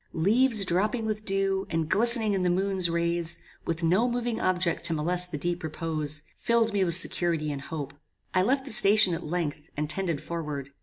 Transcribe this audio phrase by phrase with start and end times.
[0.13, 4.93] Leaves dropping with dew, and glistening in the moon's rays, with no moving object to
[4.95, 7.93] molest the deep repose, filled me with security and hope.
[8.33, 10.71] I left the station at length, and tended forward.